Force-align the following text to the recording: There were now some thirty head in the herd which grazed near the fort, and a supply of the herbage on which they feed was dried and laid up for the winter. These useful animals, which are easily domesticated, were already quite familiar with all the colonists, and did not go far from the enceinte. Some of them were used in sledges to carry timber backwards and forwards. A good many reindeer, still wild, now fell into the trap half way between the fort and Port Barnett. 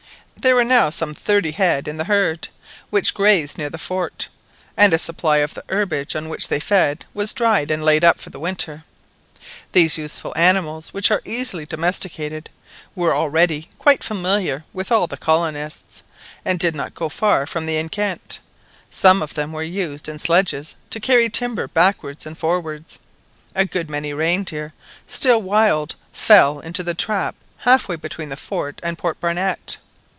There 0.41 0.55
were 0.55 0.63
now 0.63 0.89
some 0.89 1.13
thirty 1.13 1.51
head 1.51 1.87
in 1.87 1.97
the 1.97 2.05
herd 2.05 2.47
which 2.89 3.13
grazed 3.13 3.59
near 3.59 3.69
the 3.69 3.77
fort, 3.77 4.27
and 4.75 4.91
a 4.91 4.97
supply 4.97 5.37
of 5.37 5.53
the 5.53 5.63
herbage 5.69 6.15
on 6.15 6.29
which 6.29 6.47
they 6.47 6.59
feed 6.59 7.05
was 7.13 7.31
dried 7.31 7.69
and 7.69 7.83
laid 7.85 8.03
up 8.03 8.19
for 8.19 8.31
the 8.31 8.39
winter. 8.39 8.83
These 9.73 9.99
useful 9.99 10.33
animals, 10.35 10.95
which 10.95 11.11
are 11.11 11.21
easily 11.25 11.67
domesticated, 11.67 12.49
were 12.95 13.15
already 13.15 13.69
quite 13.77 14.03
familiar 14.03 14.63
with 14.73 14.91
all 14.91 15.05
the 15.05 15.15
colonists, 15.15 16.01
and 16.43 16.57
did 16.57 16.73
not 16.73 16.95
go 16.95 17.07
far 17.07 17.45
from 17.45 17.67
the 17.67 17.77
enceinte. 17.77 18.39
Some 18.89 19.21
of 19.21 19.35
them 19.35 19.53
were 19.53 19.61
used 19.61 20.09
in 20.09 20.17
sledges 20.17 20.73
to 20.89 20.99
carry 20.99 21.29
timber 21.29 21.67
backwards 21.67 22.25
and 22.25 22.35
forwards. 22.35 22.97
A 23.53 23.65
good 23.65 23.91
many 23.91 24.11
reindeer, 24.11 24.73
still 25.05 25.39
wild, 25.43 25.93
now 26.01 26.07
fell 26.13 26.59
into 26.61 26.81
the 26.81 26.95
trap 26.95 27.35
half 27.59 27.87
way 27.87 27.95
between 27.95 28.29
the 28.29 28.35
fort 28.37 28.79
and 28.81 28.97
Port 28.97 29.19
Barnett. 29.19 29.77